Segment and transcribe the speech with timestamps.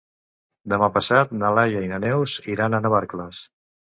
[0.71, 3.45] Demà passat na Laia i na Neus iran a Navarcles.